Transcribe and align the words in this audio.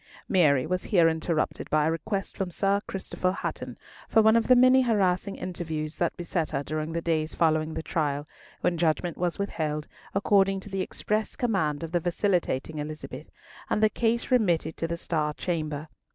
Mary 0.27 0.65
was 0.65 0.85
here 0.85 1.07
interrupted 1.07 1.69
by 1.69 1.85
a 1.85 1.91
request 1.91 2.35
from 2.35 2.49
Sir 2.49 2.81
Christopher 2.87 3.31
Hatton 3.33 3.77
for 4.09 4.23
one 4.23 4.35
of 4.35 4.47
the 4.47 4.55
many 4.55 4.81
harassing 4.81 5.35
interviews 5.35 5.95
that 5.97 6.17
beset 6.17 6.49
her 6.49 6.63
during 6.63 6.91
the 6.93 7.03
days 7.03 7.35
following 7.35 7.75
the 7.75 7.83
trial, 7.83 8.27
when 8.61 8.79
judgment 8.79 9.15
was 9.15 9.37
withheld, 9.37 9.87
according 10.15 10.59
to 10.61 10.71
the 10.71 10.81
express 10.81 11.35
command 11.35 11.83
of 11.83 11.91
the 11.91 11.99
vacillating 11.99 12.79
Elizabeth, 12.79 13.29
and 13.69 13.83
the 13.83 13.89
case 13.91 14.31
remitted 14.31 14.75
to 14.75 14.87
the 14.87 14.97
Star 14.97 15.35
Chamber. 15.35 15.87